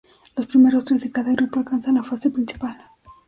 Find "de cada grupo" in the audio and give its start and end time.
1.03-1.59